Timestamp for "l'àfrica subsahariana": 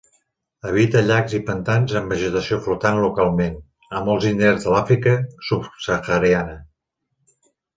4.77-6.61